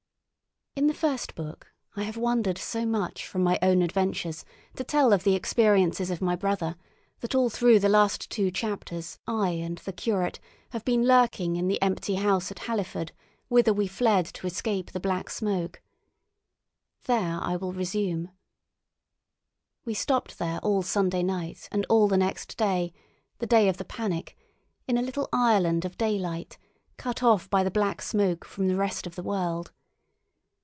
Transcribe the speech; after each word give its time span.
In 0.73 0.87
the 0.87 0.93
first 0.93 1.35
book 1.35 1.73
I 1.97 2.03
have 2.03 2.15
wandered 2.15 2.57
so 2.57 2.85
much 2.85 3.27
from 3.27 3.43
my 3.43 3.59
own 3.61 3.81
adventures 3.81 4.45
to 4.77 4.83
tell 4.85 5.11
of 5.13 5.23
the 5.25 5.35
experiences 5.35 6.09
of 6.09 6.21
my 6.21 6.33
brother 6.35 6.75
that 7.19 7.35
all 7.35 7.49
through 7.49 7.79
the 7.79 7.89
last 7.89 8.31
two 8.31 8.49
chapters 8.51 9.19
I 9.27 9.49
and 9.49 9.77
the 9.79 9.91
curate 9.91 10.39
have 10.69 10.85
been 10.85 11.05
lurking 11.05 11.55
in 11.57 11.67
the 11.67 11.81
empty 11.81 12.15
house 12.15 12.51
at 12.51 12.59
Halliford 12.59 13.11
whither 13.49 13.73
we 13.73 13.85
fled 13.85 14.25
to 14.27 14.47
escape 14.47 14.91
the 14.91 14.99
Black 15.01 15.29
Smoke. 15.29 15.81
There 17.03 17.39
I 17.41 17.57
will 17.57 17.73
resume. 17.73 18.29
We 19.83 19.93
stopped 19.93 20.39
there 20.39 20.59
all 20.59 20.83
Sunday 20.83 21.21
night 21.21 21.67
and 21.71 21.85
all 21.89 22.07
the 22.07 22.17
next 22.17 22.57
day—the 22.57 23.47
day 23.47 23.67
of 23.67 23.75
the 23.77 23.85
panic—in 23.85 24.97
a 24.97 25.01
little 25.01 25.27
island 25.33 25.83
of 25.83 25.97
daylight, 25.97 26.57
cut 26.97 27.21
off 27.21 27.49
by 27.49 27.61
the 27.63 27.71
Black 27.71 28.01
Smoke 28.01 28.45
from 28.45 28.67
the 28.69 28.77
rest 28.77 29.05
of 29.05 29.15
the 29.15 29.23
world. 29.23 29.73